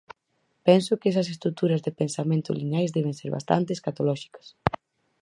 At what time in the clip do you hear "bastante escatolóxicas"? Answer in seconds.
3.37-4.45